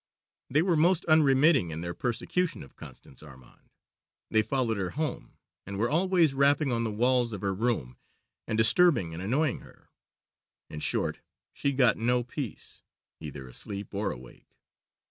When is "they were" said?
0.49-0.75